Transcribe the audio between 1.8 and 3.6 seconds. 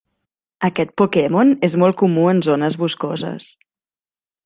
molt comú en zones boscoses.